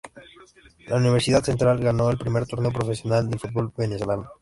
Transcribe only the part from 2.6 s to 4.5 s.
profesional del fútbol venezolano.